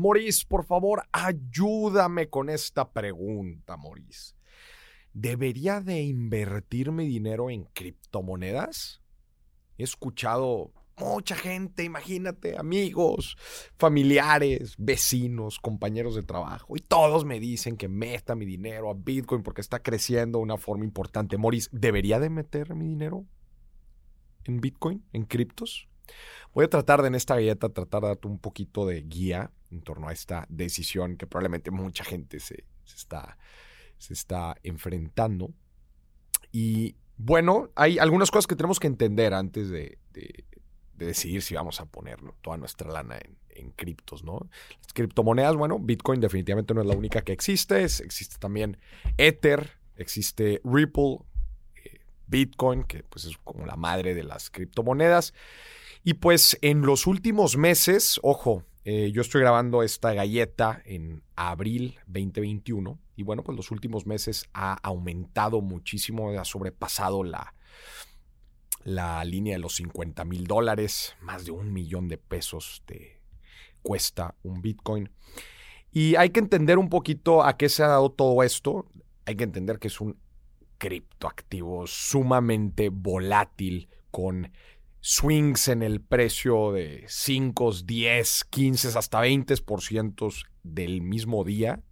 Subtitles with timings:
[0.00, 4.34] Maurice, por favor, ayúdame con esta pregunta, Maurice.
[5.12, 9.02] ¿Debería de invertir mi dinero en criptomonedas?
[9.76, 13.36] He escuchado mucha gente, imagínate, amigos,
[13.76, 19.42] familiares, vecinos, compañeros de trabajo, y todos me dicen que meta mi dinero a Bitcoin
[19.42, 21.36] porque está creciendo de una forma importante.
[21.36, 23.26] Maurice, ¿debería de meter mi dinero
[24.44, 25.89] en Bitcoin, en criptos?
[26.52, 29.82] Voy a tratar de en esta galleta tratar de darte un poquito de guía en
[29.82, 33.38] torno a esta decisión que probablemente mucha gente se, está,
[33.98, 35.52] se está enfrentando.
[36.52, 39.98] Y bueno, hay algunas cosas que tenemos que entender antes de,
[40.94, 44.48] decidir si vamos a poner toda nuestra lana en, criptos, ¿no?
[44.82, 48.78] Las criptomonedas, bueno, Bitcoin definitivamente no es la única que existe, existe también
[49.18, 51.18] Ether, existe Ripple,
[51.84, 55.34] eh, Bitcoin, que pues es como la madre de las criptomonedas.
[56.02, 61.98] Y pues en los últimos meses, ojo, eh, yo estoy grabando esta galleta en abril
[62.06, 67.54] 2021 y bueno, pues los últimos meses ha aumentado muchísimo, ha sobrepasado la,
[68.82, 73.20] la línea de los 50 mil dólares, más de un millón de pesos te
[73.82, 75.10] cuesta un Bitcoin.
[75.92, 78.86] Y hay que entender un poquito a qué se ha dado todo esto.
[79.26, 80.16] Hay que entender que es un
[80.78, 84.50] criptoactivo sumamente volátil con
[85.00, 91.82] swings en el precio de 5, 10, 15, hasta 20% del mismo día.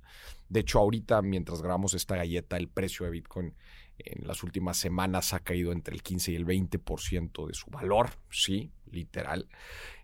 [0.48, 3.54] De hecho, ahorita mientras grabamos esta galleta, el precio de Bitcoin
[3.98, 8.10] en las últimas semanas ha caído entre el 15 y el 20% de su valor,
[8.30, 9.48] sí, literal.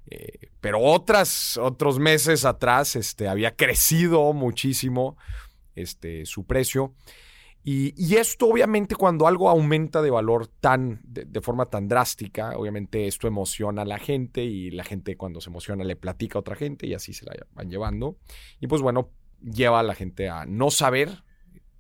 [0.07, 5.17] Eh, pero otras, otros meses atrás este, había crecido muchísimo
[5.75, 6.95] este, su precio.
[7.67, 13.27] Y, esto obviamente cuando algo aumenta de valor tan, de, forma tan drástica, obviamente esto
[13.27, 16.87] emociona a la gente y la gente cuando se emociona le platica a otra gente
[16.87, 18.19] y así se la van llevando.
[18.61, 19.09] Y pues bueno,
[19.41, 21.25] lleva a la gente a no saber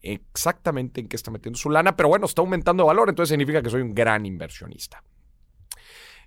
[0.00, 3.62] exactamente en qué está metiendo su lana, pero bueno, está aumentando de valor, entonces significa
[3.62, 5.02] que soy un gran inversionista.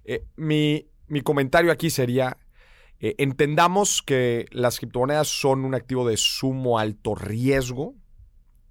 [0.03, 0.87] Eh, mi,
[1.23, 2.37] comentario aquí sería,
[2.99, 7.95] eh, entendamos que las criptomonedas son un activo de sumo alto riesgo,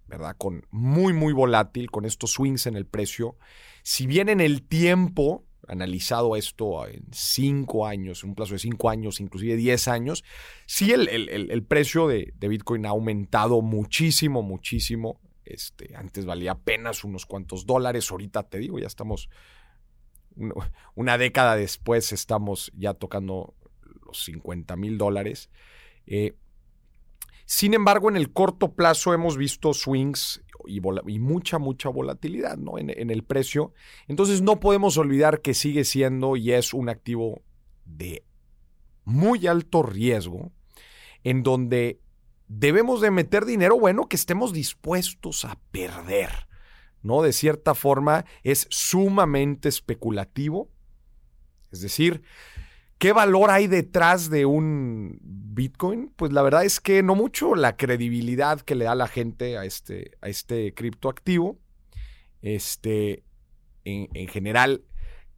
[0.06, 0.36] ¿verdad?
[0.36, 3.36] Con muy, muy volátil, con estos swings en el precio.
[3.82, 8.88] Si bien en el tiempo, analizado esto en cinco años, en un plazo de cinco
[8.88, 10.24] años, inclusive diez años,
[10.66, 15.20] sí el, precio de, Bitcoin ha aumentado muchísimo, muchísimo.
[15.44, 19.28] Este, antes valía apenas unos cuantos dólares, ahorita te digo, ya estamos,
[20.94, 23.54] una década después estamos ya tocando
[24.04, 25.50] los 50 mil dólares.
[26.06, 26.36] Eh,
[27.46, 32.76] sin embargo, en el corto plazo hemos visto swings y, mucha, mucha volatilidad ¿no?
[32.76, 33.72] en, en el precio.
[34.08, 37.42] Entonces no podemos olvidar que sigue siendo y es un activo
[37.84, 38.24] de
[39.04, 40.50] muy alto riesgo,
[41.22, 42.00] en donde
[42.48, 46.48] debemos de meter dinero, bueno, que estemos dispuestos a perder,
[47.02, 47.22] ¿no?
[47.22, 50.68] De cierta forma es sumamente especulativo.
[51.70, 52.22] Es decir,
[52.98, 56.10] ¿Qué valor hay detrás de un Bitcoin?
[56.16, 59.66] Pues la verdad es que no mucho la credibilidad que le da la gente a
[59.66, 61.58] este, a este criptoactivo.
[62.40, 63.22] Este,
[63.84, 64.84] en, general,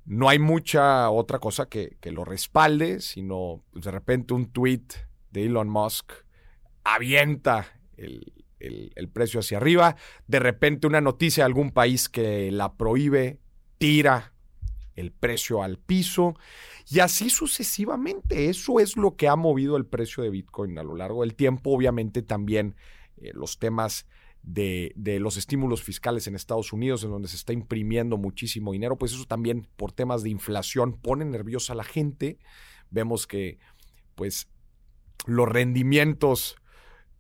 [0.05, 4.85] no hay mucha otra cosa que, lo respalde, sino pues, de repente un tweet
[5.33, 6.13] de Elon Musk
[6.85, 7.67] avienta
[7.97, 9.97] el, el precio hacia arriba.
[10.29, 13.41] De repente una noticia de algún país que la prohíbe,
[13.79, 14.33] tira
[14.99, 16.35] el precio al piso
[16.91, 18.49] y así sucesivamente.
[18.49, 21.71] Eso es lo que ha movido el precio de Bitcoin a lo largo del tiempo.
[21.71, 22.75] Obviamente también
[23.17, 24.07] eh, los temas
[24.43, 29.13] de, los estímulos fiscales en Estados Unidos, en donde se está imprimiendo muchísimo dinero, pues
[29.13, 32.39] eso también por temas de inflación pone nerviosa a la gente.
[32.91, 33.59] Vemos que
[34.15, 34.49] pues
[35.27, 36.57] los rendimientos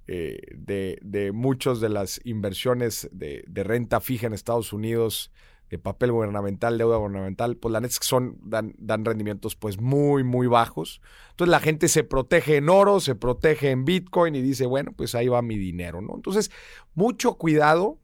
[0.06, 5.30] eh, de, de muchas de las inversiones de, de renta fija en Estados Unidos
[5.70, 9.80] de papel gubernamental, deuda gubernamental, pues la neta es que son, dan, dan rendimientos pues
[9.80, 11.00] muy, muy bajos.
[11.30, 15.14] Entonces la gente se protege en oro, se protege en Bitcoin y dice, bueno, pues
[15.14, 16.14] ahí va mi dinero, ¿no?
[16.14, 16.50] Entonces,
[16.94, 17.98] mucho cuidado,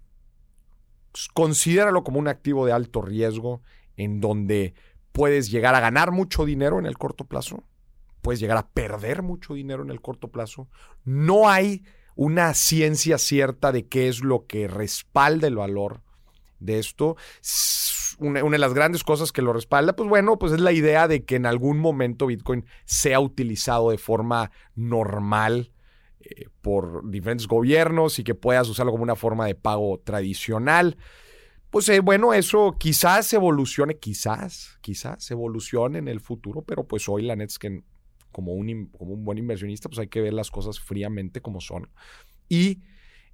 [1.33, 3.63] considéralo como un activo de alto riesgo
[3.97, 4.75] en donde
[5.13, 7.65] puedes llegar a ganar mucho dinero en el corto plazo,
[8.21, 10.69] puedes llegar a perder mucho dinero en el corto plazo.
[11.05, 11.85] No hay
[12.17, 16.04] una ciencia cierta de qué es lo que respalda el valor
[16.65, 17.17] de esto.
[18.19, 21.25] Una, de las grandes cosas que lo respalda, pues bueno, pues es la idea de
[21.25, 25.73] que en algún momento Bitcoin sea utilizado de forma normal
[26.21, 30.97] eh, por diferentes gobiernos y que puedas usarlo como una forma de pago tradicional.
[31.71, 37.23] Pues eh, bueno, eso quizás evolucione, quizás, quizás evolucione en el futuro, pero pues hoy
[37.23, 37.83] la net es que
[38.31, 41.91] como un, como un buen inversionista, pues hay que ver las cosas fríamente como son.
[42.49, 42.81] Y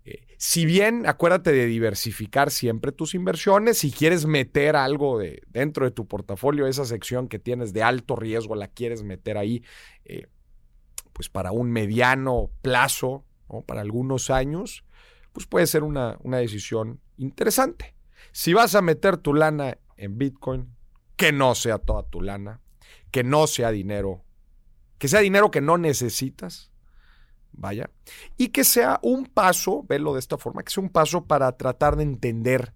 [0.05, 5.85] eh, si bien acuérdate de diversificar siempre tus inversiones, si quieres meter algo de, dentro
[5.85, 9.62] de tu portafolio, esa sección que tienes de alto riesgo, la quieres meter ahí,
[10.05, 10.26] eh,
[11.12, 13.25] pues para un mediano plazo,
[13.67, 14.85] para algunos años,
[15.32, 17.94] pues puede ser una, una decisión interesante.
[18.32, 20.75] Si vas a meter tu lana en Bitcoin,
[21.17, 22.61] que no sea toda tu lana,
[23.11, 24.25] que no sea dinero,
[24.99, 26.70] que sea dinero que no necesitas,
[27.52, 27.91] vaya,
[28.37, 31.97] y que sea un paso, velo de esta forma, que sea un paso para tratar
[31.97, 32.75] de entender,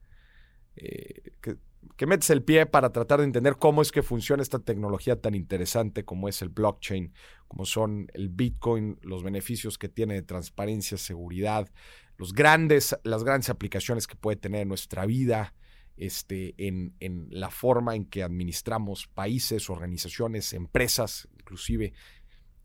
[0.76, 1.56] eh, que,
[1.96, 5.34] que, metes el pie para tratar de entender cómo es que funciona esta tecnología tan
[5.34, 7.12] interesante como es el blockchain,
[7.48, 11.68] como son el Bitcoin, los beneficios que tiene de transparencia, seguridad,
[12.16, 15.54] los grandes, las grandes aplicaciones que puede tener en nuestra vida,
[15.96, 21.92] este, en, en, la forma en que administramos países, organizaciones, empresas, inclusive,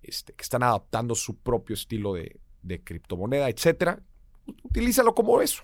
[0.02, 4.02] este, que están adaptando su propio estilo de, de criptomoneda, etcétera.
[4.64, 5.64] Utilízalo como eso,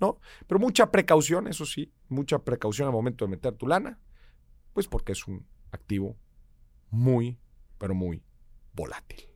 [0.00, 0.18] ¿no?
[0.46, 3.98] Pero mucha precaución, eso sí, mucha precaución al momento de meter tu lana,
[4.72, 6.16] pues porque es un activo
[6.90, 7.38] muy,
[7.78, 8.22] pero muy
[8.74, 9.31] volátil.